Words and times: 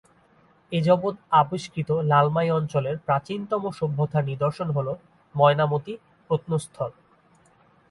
এযাবৎ 0.71 1.15
আবিষ্কৃত 1.31 1.89
লালমাই 2.03 2.49
অঞ্চলের 2.51 2.95
প্রাচীনতম 2.97 3.63
সভ্যতার 3.71 4.23
নিদর্শন 4.23 4.67
হল 4.71 4.87
ময়নামতি 5.35 5.93
প্রত্নস্থল। 6.29 6.91